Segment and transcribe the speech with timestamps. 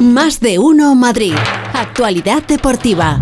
[0.00, 1.34] Más de uno Madrid.
[1.72, 3.20] Actualidad deportiva.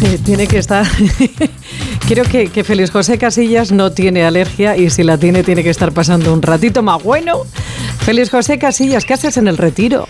[0.24, 0.86] Tiene que estar.
[2.08, 5.70] Creo que, que Félix José Casillas no tiene alergia y si la tiene, tiene que
[5.70, 7.42] estar pasando un ratito más bueno.
[7.98, 10.06] Félix José Casillas, ¿qué haces en el retiro?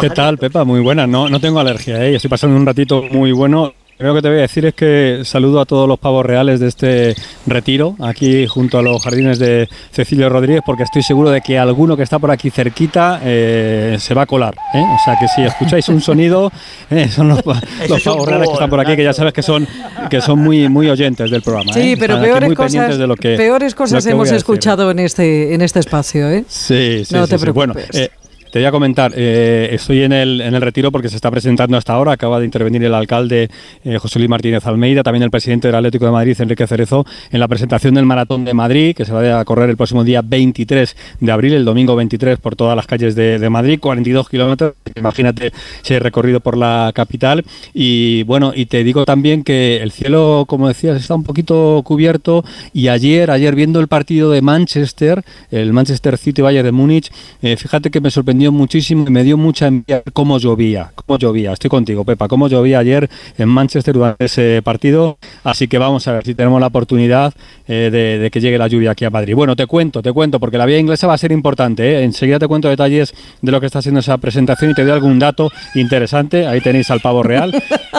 [0.00, 0.64] ¿Qué tal, Pepa?
[0.64, 1.06] Muy buena.
[1.06, 2.14] No, no tengo alergia, ¿eh?
[2.14, 3.74] estoy pasando un ratito muy bueno.
[3.98, 6.68] Lo que te voy a decir es que saludo a todos los pavos reales de
[6.68, 7.14] este
[7.46, 11.96] retiro, aquí junto a los jardines de Cecilio Rodríguez, porque estoy seguro de que alguno
[11.96, 14.54] que está por aquí cerquita eh, se va a colar.
[14.74, 14.82] ¿eh?
[14.82, 16.52] O sea que si escucháis un sonido,
[16.90, 17.40] eh, son los,
[17.88, 19.66] los pavos reales que están por aquí, que ya sabes que son,
[20.10, 21.72] que son muy, muy oyentes del programa.
[21.72, 21.96] Sí, ¿eh?
[21.98, 24.98] pero peores muy cosas, pendientes de lo que- peores lo cosas que hemos escuchado en
[24.98, 26.28] este, en este espacio.
[26.28, 26.44] ¿eh?
[26.46, 27.46] Sí, sí, No sí, te sí.
[27.50, 27.98] Bueno, preocupes.
[27.98, 28.10] eh,
[28.50, 31.76] te voy a comentar, eh, estoy en el, en el retiro porque se está presentando
[31.76, 33.50] hasta ahora, acaba de intervenir el alcalde
[33.84, 37.40] eh, José Luis Martínez Almeida, también el presidente del Atlético de Madrid, Enrique Cerezo, en
[37.40, 40.96] la presentación del Maratón de Madrid, que se va a correr el próximo día 23
[41.20, 45.98] de abril, el domingo 23, por todas las calles de, Madrid, 42 kilómetros, imagínate ese
[45.98, 47.44] recorrido por la capital.
[47.74, 52.44] Y bueno, y te digo también que el cielo, como decías, está un poquito cubierto.
[52.72, 57.10] Y ayer, ayer viendo el partido de Manchester, el Manchester City Bayern de Múnich,
[57.42, 61.52] eh, fíjate que me sorprendió muchísimo y me dio mucha envidia cómo llovía, cómo llovía.
[61.52, 65.18] Estoy contigo, Pepa, cómo llovía ayer en Manchester durante ese partido.
[65.44, 67.32] Así que vamos a ver si tenemos la oportunidad
[67.66, 69.34] eh, de, de que llegue la lluvia aquí a Madrid.
[69.34, 71.82] Bueno, te cuento, te cuento, porque la vía inglesa va a ser importante.
[71.98, 72.02] ¿eh?
[72.04, 75.18] Enseguida te cuento detalles de lo que está haciendo esa presentación y te doy algún
[75.18, 76.46] dato interesante.
[76.46, 77.52] Ahí tenéis al pavo real.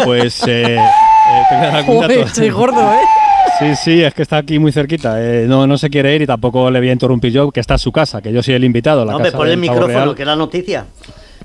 [0.04, 0.80] Pues eh, eh,
[1.50, 2.28] te voy a dar algún Joder, dato.
[2.28, 2.98] estoy gordo, ¿eh?
[3.60, 5.18] Sí, sí, es que está aquí muy cerquita.
[5.22, 7.76] eh, no, no se quiere ir y tampoco le voy a interrumpir yo, que está
[7.76, 9.04] en su casa, que yo soy el invitado.
[9.06, 10.16] La No, casa pon el micrófono, real.
[10.16, 10.86] que es la noticia.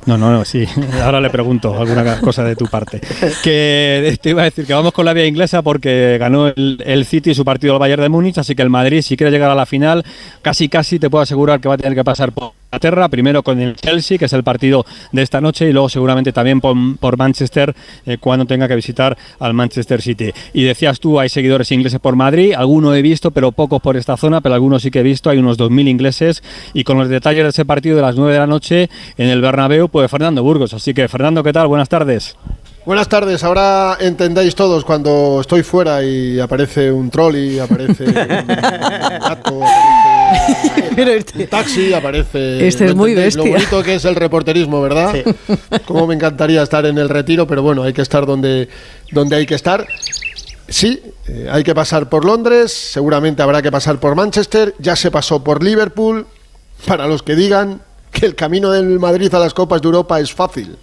[0.05, 0.65] No, no, no, sí.
[1.03, 3.01] Ahora le pregunto alguna cosa de tu parte.
[3.43, 7.05] Que te iba a decir que vamos con la vía inglesa porque ganó el, el
[7.05, 9.55] City su partido al Bayern de Múnich, así que el Madrid, si quiere llegar a
[9.55, 10.05] la final,
[10.43, 13.61] casi casi te puedo asegurar que va a tener que pasar por Inglaterra, primero con
[13.61, 17.75] el Chelsea, que es el partido de esta noche, y luego seguramente también por, Manchester
[18.07, 20.31] eh, cuando tenga que visitar al Manchester City.
[20.55, 24.17] Y decías tú, hay seguidores ingleses por Madrid, algunos he visto, pero pocos por esta
[24.17, 27.43] zona, pero algunos sí que he visto, hay unos 2.000 ingleses, y con los detalles
[27.43, 28.89] de ese partido de las 9 de la noche
[29.19, 30.73] en el Bernabéu, pues Fernando Burgos.
[30.73, 31.67] Así que, Fernando, ¿qué tal?
[31.67, 32.39] Buenas tardes.
[32.85, 39.61] Buenas tardes, ahora entendéis todos cuando estoy fuera y aparece un trolley, aparece un gato,
[39.63, 42.67] aparece este- un taxi, aparece...
[42.67, 43.59] Este es ¿no muy entendéis Lo bestia.
[43.59, 45.15] bonito que es el reporterismo, ¿verdad?
[45.87, 48.69] Cómo me encantaría estar en el retiro, pero bueno, hay que estar donde,
[49.13, 49.87] donde hay que estar.
[50.69, 55.13] Sí, eh, hay que pasar por Londres, seguramente habrá que pasar por Manchester, ya se
[55.13, 56.27] pasó por Liverpool,
[56.85, 60.33] para los que digan que el camino del Madrid a las Copas de Europa es
[60.33, 60.77] fácil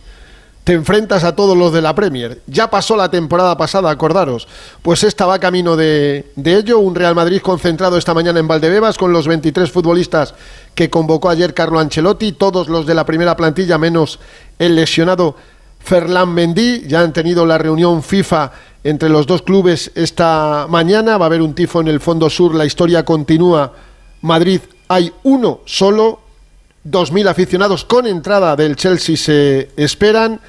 [0.70, 2.44] te enfrentas a todos los de la Premier.
[2.46, 4.48] Ya pasó la temporada pasada, acordaros.
[4.84, 6.78] Pues esta va camino de, de ello.
[6.78, 10.36] Un Real Madrid concentrado esta mañana en Valdebebas con los 23 futbolistas
[10.76, 14.20] que convocó ayer Carlo Ancelotti, todos los de la primera plantilla, menos
[14.60, 15.36] el lesionado
[15.80, 16.84] Ferland Mendy.
[16.86, 18.52] Ya han tenido la reunión FIFA
[18.84, 21.18] entre los dos clubes esta mañana.
[21.18, 22.54] Va a haber un tifo en el Fondo Sur.
[22.54, 23.74] La historia continúa.
[24.22, 26.20] Madrid hay uno solo.
[26.86, 30.40] 2.000 aficionados con entrada del Chelsea se esperan.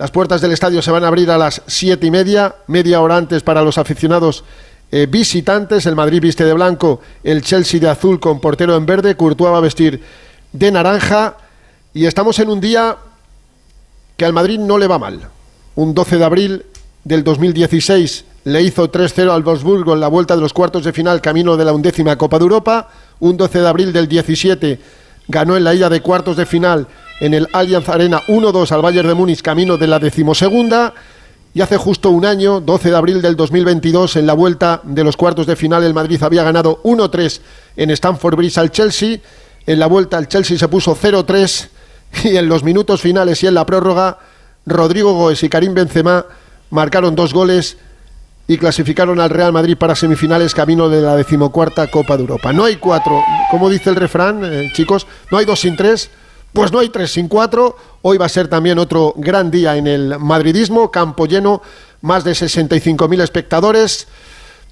[0.00, 3.18] Las puertas del estadio se van a abrir a las siete y media, media hora
[3.18, 4.44] antes para los aficionados
[4.90, 5.84] eh, visitantes.
[5.84, 9.14] El Madrid viste de blanco, el Chelsea de azul con portero en verde.
[9.14, 10.02] Courtois va a vestir
[10.52, 11.36] de naranja.
[11.92, 12.96] Y estamos en un día
[14.16, 15.20] que al Madrid no le va mal.
[15.74, 16.64] Un 12 de abril
[17.04, 21.20] del 2016 le hizo 3-0 al Wolfsburgo en la vuelta de los cuartos de final
[21.20, 22.88] camino de la undécima Copa de Europa.
[23.18, 24.80] Un 12 de abril del 17
[25.28, 26.88] ganó en la ida de cuartos de final
[27.20, 30.94] en el Allianz Arena 1-2 al Bayern de Múnich camino de la decimosegunda.
[31.52, 35.16] Y hace justo un año, 12 de abril del 2022, en la vuelta de los
[35.16, 37.40] cuartos de final, el Madrid había ganado 1-3
[37.76, 39.18] en Stamford Bridge al Chelsea.
[39.66, 41.68] En la vuelta, el Chelsea se puso 0-3
[42.24, 44.18] y en los minutos finales y en la prórroga,
[44.66, 46.24] Rodrigo Goes y Karim Benzema
[46.70, 47.76] marcaron dos goles
[48.46, 52.52] y clasificaron al Real Madrid para semifinales camino de la decimocuarta Copa de Europa.
[52.52, 56.10] No hay cuatro, como dice el refrán, eh, chicos, no hay dos sin tres,
[56.52, 57.76] pues no hay tres sin cuatro.
[58.02, 61.62] Hoy va a ser también otro gran día en el madridismo, campo lleno,
[62.02, 64.08] más de 65.000 espectadores.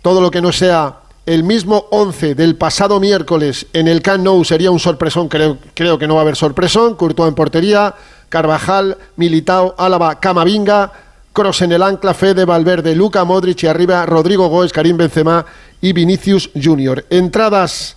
[0.02, 4.44] Todo lo que no sea el mismo 11 del pasado miércoles en el Camp Nou
[4.44, 6.96] sería un sorpresón, creo, creo que no va a haber sorpresón.
[6.96, 7.94] Courtois en portería,
[8.30, 10.90] Carvajal, Militao, Álava, Camavinga,
[11.34, 15.44] Cross en el ancla, Fede Valverde, Luca Modric y arriba Rodrigo Goes, Karim Benzema
[15.82, 17.04] y Vinicius Junior.
[17.10, 17.94] Entradas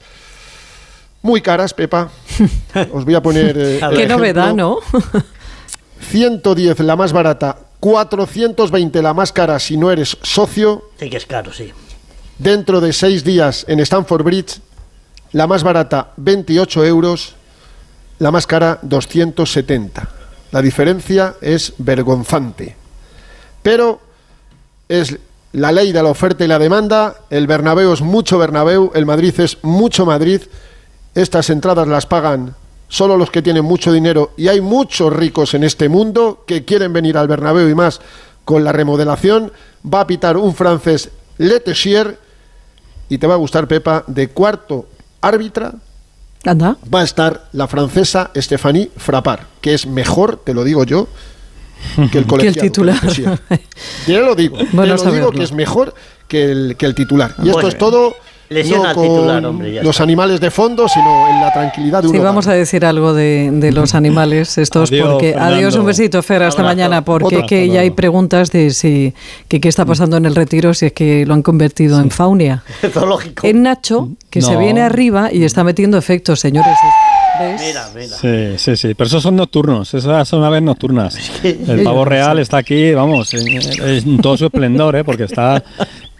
[1.21, 2.09] muy caras, Pepa.
[2.93, 3.57] Os voy a poner.
[3.57, 4.17] eh, el Qué ejemplo.
[4.17, 4.77] novedad, ¿no?
[6.09, 10.89] 110 la más barata, 420 la más cara si no eres socio.
[10.99, 11.71] Sí que es caro, sí.
[12.37, 14.59] Dentro de seis días en Stamford Bridge,
[15.33, 17.35] la más barata 28 euros,
[18.19, 20.09] la más cara 270.
[20.51, 22.75] La diferencia es vergonzante.
[23.63, 24.01] Pero
[24.89, 25.17] es
[25.53, 29.39] la ley de la oferta y la demanda, el Bernabéu es mucho Bernabéu, el Madrid
[29.39, 30.41] es mucho Madrid.
[31.13, 32.55] Estas entradas las pagan
[32.87, 36.93] solo los que tienen mucho dinero y hay muchos ricos en este mundo que quieren
[36.93, 38.01] venir al Bernabéu y más
[38.45, 39.51] con la remodelación.
[39.83, 42.19] Va a pitar un francés Letessier
[43.09, 44.87] y te va a gustar Pepa de cuarto
[45.21, 45.73] árbitra.
[46.45, 46.77] Anda.
[46.93, 51.07] Va a estar la francesa Stéphanie Frappard, que es mejor, te lo digo yo,
[52.11, 52.53] que el colegiado.
[52.55, 52.99] Que el titular.
[54.07, 54.57] Yo lo digo.
[54.71, 55.93] Bueno, lo digo que es mejor
[56.27, 57.35] que el, que el titular.
[57.43, 58.15] Y esto es todo
[58.51, 59.73] Lesiona no al titular, hombre.
[59.73, 60.03] ya los está.
[60.03, 62.31] animales de fondo, sino en la tranquilidad de un Sí, hogar.
[62.31, 65.55] vamos a decir algo de, de los animales estos Adiós, porque Fernando.
[65.55, 66.75] adiós un besito Fer hasta Abrazo.
[66.75, 67.47] mañana porque Otro.
[67.47, 69.13] que ya hay preguntas de si
[69.47, 72.63] que qué está pasando en el retiro si es que lo han convertido en faunia.
[72.91, 73.47] Zoológico.
[73.47, 76.75] En Nacho que se viene arriba y está metiendo efectos, señores.
[77.39, 77.61] ¿Ves?
[77.65, 78.07] Mira, mira.
[78.17, 78.93] Sí, sí, sí.
[78.93, 81.17] Pero esos son nocturnos, esas son aves nocturnas.
[81.43, 83.47] El pavo real está aquí, vamos, en,
[83.81, 85.03] en todo su esplendor, ¿eh?
[85.05, 85.63] porque está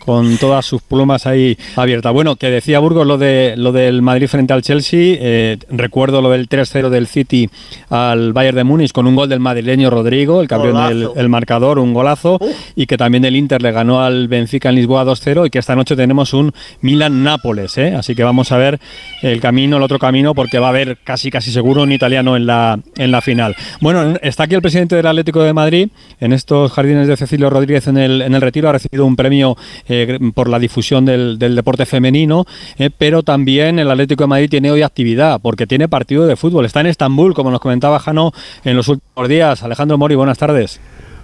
[0.06, 2.14] con todas sus plumas ahí abiertas.
[2.14, 6.30] Bueno, que decía Burgos lo de lo del Madrid frente al Chelsea, eh, recuerdo lo
[6.30, 7.50] del 3-0 del City
[7.90, 11.20] al Bayern de Múnich con un gol del madrileño Rodrigo, el que abrió el, Golazo.
[11.20, 12.40] el marcador, un golazo,
[12.76, 15.76] y que también el Inter le ganó al Benfica en Lisboa 2-0 y que esta
[15.76, 16.52] noche tenemos un
[16.82, 17.96] Milan-Nápoles, ¿eh?
[17.96, 18.80] así que vamos a ver
[19.22, 22.46] el camino, el otro camino, porque va a haber casi casi seguro un italiano en
[22.46, 23.56] la, en la final.
[23.80, 25.90] Bueno, está aquí el presidente del Atlético de Madrid,
[26.20, 29.58] en estos jardines de Cecilio Rodríguez en el, en el retiro, ha recibido un premio
[29.92, 32.46] eh, por la difusión del, deporte femenino,
[32.78, 36.66] eh, pero también el Atlético de Madrid tiene hoy actividad, porque tiene partido de fútbol,
[36.66, 38.32] está en Estambul, como nos comentaba Jano
[38.64, 39.64] en los últimos días.
[39.64, 40.80] Alejandro Mori, buenas tardes.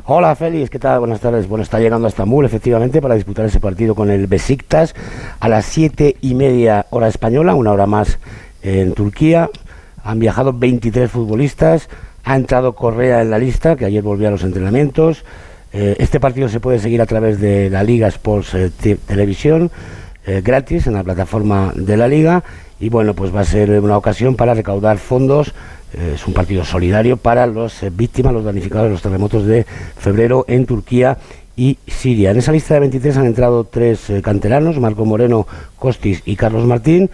[0.06, 1.00] Hola Félix, ¿qué tal?
[1.00, 1.48] Buenas tardes.
[1.48, 4.96] Bueno, está llegando a Estambul efectivamente para disputar ese partido con el Besiktas
[5.40, 8.20] a las siete y media hora española, una hora más
[8.64, 9.50] en Turquía.
[10.04, 11.90] Han viajado 23 futbolistas,
[12.26, 15.24] ha entrado Correa en la lista, que ayer volvió a los entrenamientos.
[15.80, 19.70] Eh, este partido se puede seguir a través de la Liga Sports eh, Te- Televisión,
[20.26, 22.44] eh, gratis en la plataforma de la Liga.
[22.80, 25.54] Y bueno, pues va a ser una ocasión para recaudar fondos
[25.94, 29.66] es un partido solidario para las víctimas, los damnificados de los terremotos de
[29.98, 31.18] febrero en Turquía
[31.56, 32.32] y Siria.
[32.32, 35.48] En esa lista de 23 han entrado tres canteranos, Marco Moreno,
[35.80, 37.10] Costis y Carlos Martín.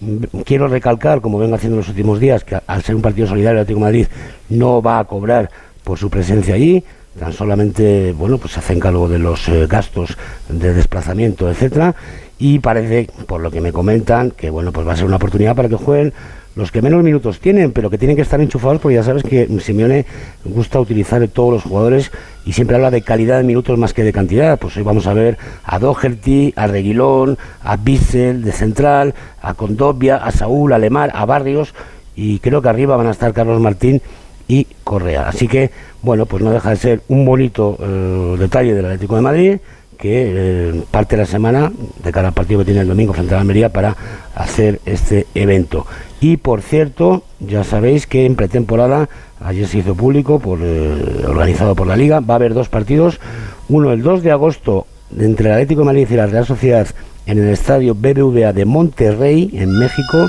[0.00, 3.26] Mm, Quiero recalcar, como vengo haciendo en los últimos días, que al ser un partido
[3.26, 4.06] solidario, el Atlético Madrid
[4.50, 5.50] no va a cobrar
[5.82, 6.84] por su presencia allí,
[7.18, 10.16] tan solamente, bueno, pues se hacen cargo de los eh, gastos
[10.48, 11.94] de desplazamiento, etcétera,
[12.38, 15.56] y parece, por lo que me comentan, que bueno, pues va a ser una oportunidad
[15.56, 16.12] para que jueguen
[16.58, 19.46] los que menos minutos tienen, pero que tienen que estar enchufados, porque ya sabes que
[19.60, 20.06] Simeone
[20.44, 22.10] gusta utilizar todos los jugadores
[22.44, 24.58] y siempre habla de calidad de minutos más que de cantidad.
[24.58, 30.16] Pues hoy vamos a ver a Doherty, a Reguilón, a Bissell de central, a Condovia,
[30.16, 31.74] a Saúl, a Lemar, a Barrios,
[32.16, 34.02] y creo que arriba van a estar Carlos Martín
[34.48, 35.28] y Correa.
[35.28, 35.70] Así que,
[36.02, 39.58] bueno, pues no deja de ser un bonito eh, detalle del Atlético de Madrid
[39.98, 41.72] que eh, parte la semana
[42.02, 43.96] de cara partido que tiene el domingo frente a la Almería para
[44.34, 45.86] hacer este evento.
[46.20, 49.08] Y por cierto, ya sabéis que en pretemporada,
[49.40, 53.20] ayer se hizo público, por, eh, organizado por la Liga, va a haber dos partidos,
[53.68, 54.86] uno el 2 de agosto
[55.18, 56.86] entre el Atlético de Madrid y la Real Sociedad
[57.28, 60.26] en el estadio BBVA de Monterrey, en México,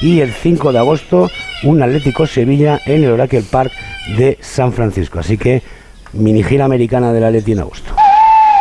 [0.00, 1.30] y el 5 de agosto
[1.64, 3.70] un Atlético Sevilla en el Oracle Park
[4.16, 5.18] de San Francisco.
[5.20, 5.62] Así que
[6.14, 7.92] mini gira americana del Atleti en agosto.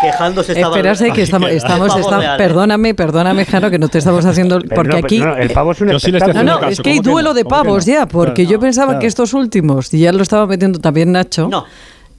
[0.02, 3.98] Quejándose estaba Espérate que estamos, estamos, pavo está- real, perdóname, perdóname, Jano, que no te
[3.98, 5.20] estamos haciendo, porque no, aquí...
[5.20, 6.98] no, el pavo es un Yo sí le estoy No, no, caso, es que hay
[6.98, 7.34] ¿cómo que duelo no?
[7.34, 7.94] de ¿Cómo que pavos no?
[7.94, 9.00] ya, porque Claro, yo pensaba claro.
[9.00, 11.48] que estos últimos, y ya lo estaba metiendo también Nacho.
[11.48, 11.66] No.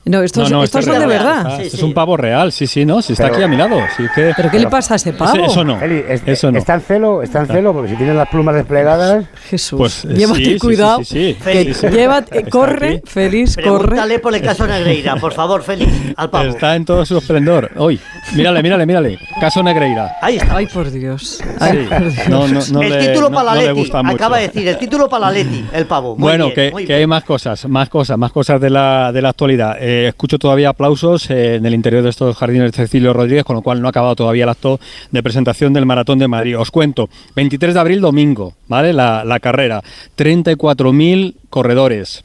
[0.08, 1.38] No, estos, No, no, estos son es de real, verdad.
[1.52, 1.84] está- Sí, Es sí.
[1.84, 3.02] un pavo real, sí, sí, ¿no?
[3.02, 3.78] Si está Pero- aquí a mi lado.
[3.78, 4.32] Es que...
[4.36, 5.44] ¿Pero qué le pasa a ese pavo?
[5.44, 5.78] Eso no.
[5.78, 6.58] Feli, es- Eso no.
[6.58, 10.08] está en celo, está en celo, porque si tienes las plumas desplegadas, Jesús, Pues, eh,
[10.14, 10.98] llévate sí, cuidado.
[10.98, 11.34] sí, sí, sí.
[11.34, 11.82] que Félix.
[11.82, 13.02] llévate- corre, aquí.
[13.06, 13.78] feliz, corre.
[13.88, 16.48] Pregúntale por el caso Negreira, por favor, Félix, al pavo.
[16.48, 17.70] Está en todo su esplendor.
[17.76, 18.00] Hoy,
[18.34, 19.18] mírale, mírale, mírale.
[19.40, 20.16] Caso Negreira.
[20.20, 20.56] Ahí está.
[20.56, 21.40] Ay, por Dios.
[21.60, 21.88] Ay, Sí.
[21.88, 22.28] por Dios.
[22.28, 23.80] No, no, no el le, título no- para no la le Leti.
[23.80, 24.14] gusta mucho.
[24.16, 26.14] Acaba de decir, el título para la Leti, el pavo.
[26.16, 27.00] Muy bueno, bien, que, muy que bien.
[27.00, 29.76] hay más cosas, más cosas, más cosas de la, de la actualidad.
[29.80, 33.56] Eh, escucho todavía aplausos eh, en el interior de estos jardines de Cecilio Rodríguez, con
[33.56, 34.78] lo cual no ha acabado todavía el acto
[35.10, 36.58] de presentación del Maratón de Madrid.
[36.58, 38.92] Os cuento, 23 de abril, domingo, ¿vale?
[38.92, 39.82] La, la carrera.
[40.16, 42.22] 34.000 corredores.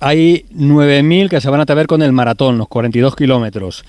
[0.00, 3.84] Hay 9.000 que se van a atrever con el maratón, los 42 kilómetros.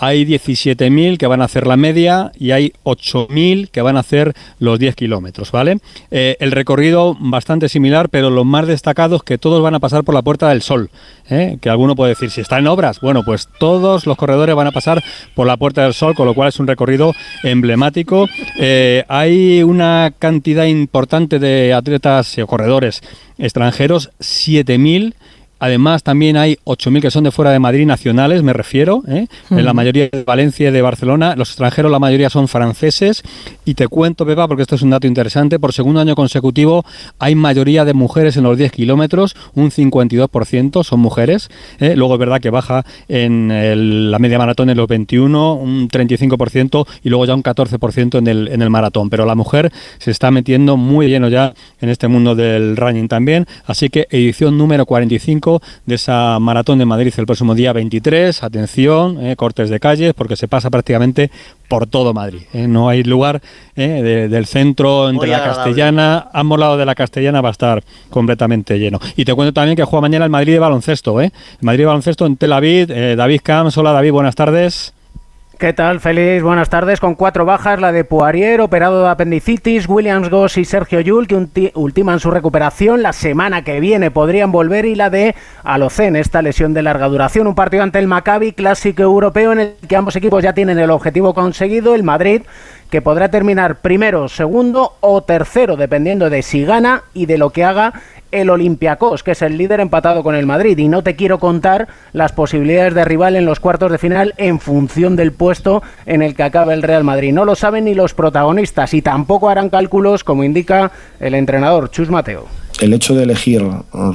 [0.00, 4.32] Hay 17.000 que van a hacer la media y hay 8.000 que van a hacer
[4.58, 5.78] los 10 kilómetros, ¿vale?
[6.10, 10.02] Eh, el recorrido bastante similar, pero lo más destacado es que todos van a pasar
[10.02, 10.88] por la Puerta del Sol,
[11.28, 11.58] ¿eh?
[11.60, 14.72] que alguno puede decir, si está en obras, bueno, pues todos los corredores van a
[14.72, 15.04] pasar
[15.34, 18.26] por la Puerta del Sol, con lo cual es un recorrido emblemático.
[18.58, 23.02] Eh, hay una cantidad importante de atletas o corredores
[23.36, 25.14] extranjeros, 7.000
[25.60, 29.26] Además, también hay 8.000 que son de fuera de Madrid nacionales, me refiero, ¿eh?
[29.50, 31.36] en la mayoría de Valencia y de Barcelona.
[31.36, 33.22] Los extranjeros, la mayoría son franceses.
[33.66, 36.84] Y te cuento, Pepa, porque esto es un dato interesante, por segundo año consecutivo
[37.18, 41.50] hay mayoría de mujeres en los 10 kilómetros, un 52% son mujeres.
[41.78, 41.94] ¿eh?
[41.94, 47.10] Luego es verdad que baja en la media maratón en los 21, un 35% y
[47.10, 49.10] luego ya un 14% en el, en el maratón.
[49.10, 53.46] Pero la mujer se está metiendo muy lleno ya en este mundo del running también.
[53.66, 55.49] Así que edición número 45
[55.86, 58.42] de esa maratón de Madrid el próximo día 23.
[58.42, 61.30] Atención, eh, cortes de calles, porque se pasa prácticamente
[61.68, 62.42] por todo Madrid.
[62.52, 62.68] Eh.
[62.68, 63.40] No hay lugar
[63.74, 68.78] eh, del centro entre la Castellana, ambos lados de la Castellana va a estar completamente
[68.78, 69.00] lleno.
[69.16, 71.20] Y te cuento también que juega mañana el Madrid de baloncesto.
[71.20, 72.88] El Madrid de baloncesto en Tel Aviv.
[73.16, 74.94] David Camps, hola David, buenas tardes.
[75.60, 76.42] ¿Qué tal, Félix?
[76.42, 77.00] Buenas tardes.
[77.00, 81.70] Con cuatro bajas, la de Poirier, operado de apendicitis, Williams Goss y Sergio Yul, que
[81.74, 83.02] ultiman su recuperación.
[83.02, 87.46] La semana que viene podrían volver y la de Alocen, esta lesión de larga duración.
[87.46, 90.90] Un partido ante el Maccabi, clásico europeo, en el que ambos equipos ya tienen el
[90.90, 91.94] objetivo conseguido.
[91.94, 92.40] El Madrid,
[92.88, 97.64] que podrá terminar primero, segundo o tercero, dependiendo de si gana y de lo que
[97.64, 97.92] haga
[98.32, 100.78] el Olympiacos, que es el líder empatado con el Madrid.
[100.78, 104.60] Y no te quiero contar las posibilidades de rival en los cuartos de final en
[104.60, 107.32] función del puesto en el que acaba el Real Madrid.
[107.32, 112.10] No lo saben ni los protagonistas y tampoco harán cálculos, como indica el entrenador Chus
[112.10, 112.46] Mateo.
[112.80, 113.62] El hecho de elegir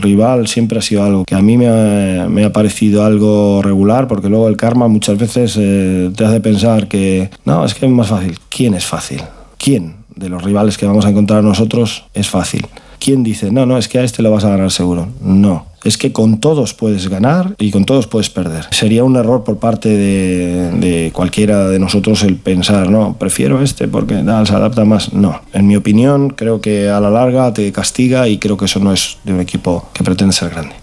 [0.02, 4.48] rival siempre ha sido algo que a mí me ha, parecido algo regular, porque luego
[4.48, 8.40] el karma muchas veces eh, te hace pensar que no, es que es más fácil.
[8.50, 9.22] ¿Quién es fácil?
[9.58, 12.66] ¿Quién de los rivales que vamos a encontrar nosotros es fácil?
[13.06, 15.08] ¿Quién dice, no, no, es que a este lo vas a ganar seguro?
[15.22, 15.68] No.
[15.84, 18.66] Es que con todos puedes ganar y con todos puedes perder.
[18.72, 24.16] Sería un error por parte de, cualquiera de nosotros el pensar, no, prefiero este porque
[24.16, 25.14] se adapta más.
[25.14, 25.40] No.
[25.54, 28.92] En mi opinión, creo que a la larga te castiga y creo que eso no
[28.92, 30.74] es de un equipo que pretende ser grande.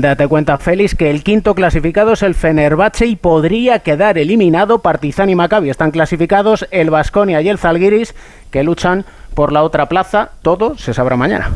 [0.00, 4.78] Date cuenta, Félix, que el quinto clasificado es el Fenerbahce y podría quedar eliminado.
[4.78, 8.14] Partizan y Maccabi están clasificados, el Vasconia y el Zalgiris
[8.50, 10.30] que luchan por la otra plaza.
[10.40, 11.50] Todo se sabrá mañana.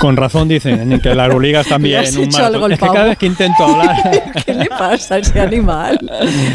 [0.00, 2.04] Con razón dicen que las Euroliga también.
[2.18, 3.96] un algo es que cada vez que intento hablar.
[4.44, 5.98] ¿Qué le pasa a ese animal?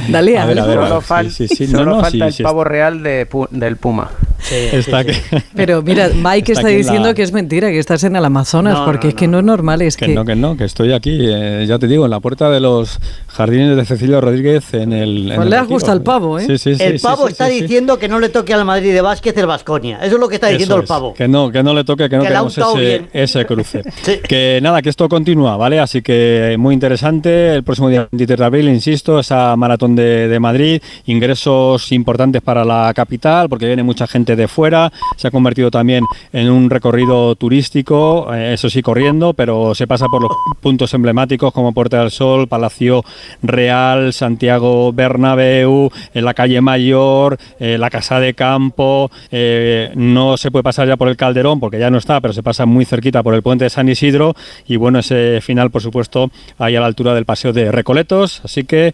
[0.10, 4.10] Dale a ver, Solo, falta el pavo real de, del Puma.
[4.51, 5.04] Está
[5.56, 9.13] Pero mira, Mike está, diciendo que es mentira, que estás en el Amazonas, porque es
[9.13, 9.82] que no es normal.
[9.82, 12.50] Es que, no, que no, que estoy aquí, eh, ya te digo, en la puerta
[12.50, 15.34] de los jardines de Cecilio Rodríguez en el.
[15.36, 16.46] Pues le gusta el pavo, ¿eh?
[16.46, 19.46] Sí, sí, el pavo está diciendo que no le toque al Madrid de básquet el
[19.46, 19.98] Vasconia.
[20.01, 21.13] Eso es lo que está diciendo el pavo.
[21.13, 23.84] Que no, que no le toque, que no queremos ese, ese, cruce.
[24.27, 25.80] Que nada, que esto continúa, ¿vale?
[25.80, 27.56] Así que muy interesante.
[27.56, 30.82] El próximo día 23 de abril, insisto, esa maratón de, de Madrid.
[31.06, 34.91] Ingresos importantes para la capital, porque viene mucha gente de fuera.
[35.17, 40.06] Se ha convertido también en un recorrido turístico, eh, eso sí, corriendo, pero se pasa
[40.10, 43.03] por los puntos emblemáticos como Puerta del Sol, Palacio
[43.44, 49.12] Real, Santiago Bernabéu, en la calle Mayor, eh, la Casa de Campo.
[49.32, 52.44] Eh, no se puede pasar ya por el Calderón porque ya no está, pero se
[52.44, 54.36] pasa muy cerquita por el puente de San Isidro.
[54.67, 58.41] Y bueno, ese final, por supuesto, ahí a la altura del Paseo de Recoletos.
[58.44, 58.94] Así que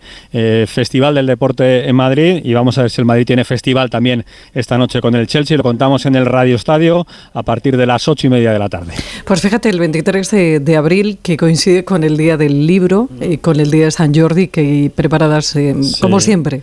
[0.67, 4.25] Festival del Deporte en Madrid y vamos a ver si el Madrid tiene festival también
[4.53, 5.57] esta noche con el Chelsea.
[5.57, 8.69] Lo contamos en el Radio Estadio a partir de las ocho y media de la
[8.69, 8.93] tarde.
[9.25, 13.59] Pues fíjate, el 23 de, abril, que coincide con el Día del Libro, y con
[13.59, 16.61] el Día de San Jordi, que preparadas eh, como siempre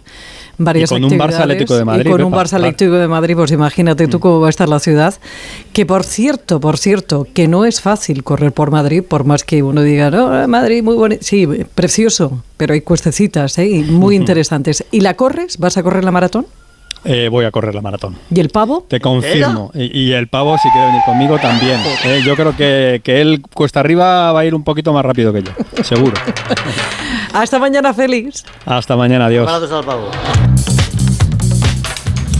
[0.57, 2.07] varias y con un Barça Atlético de Madrid.
[2.07, 4.21] Y con un Barça Atlético de Madrid, pues imagínate tú mm.
[4.21, 5.15] cómo va a estar la ciudad.
[5.73, 9.63] Que por cierto, por cierto, que no es fácil correr por Madrid, por más que
[9.65, 11.23] uno diga, no, Madrid muy bonito.
[11.25, 13.85] Sí, precioso, pero hay cuestecitas ¿eh?
[13.89, 14.85] muy interesantes.
[14.93, 15.59] ¿Y la corres?
[15.59, 16.47] ¿Vas a correr la maratón?
[17.05, 18.17] Eh, voy a correr la maratón.
[18.31, 18.85] ¿Y el pavo?
[18.89, 19.71] Te confirmo.
[19.75, 21.81] Y, el pavo, si quiere venir conmigo, también.
[22.05, 25.33] Eh, yo creo que, que, él cuesta arriba va a ir un poquito más rápido
[25.33, 25.53] que yo,
[25.83, 26.15] seguro.
[27.33, 28.45] Hasta mañana, Félix.
[28.67, 29.49] Hasta mañana, adiós.
[29.51, 30.11] al pavo.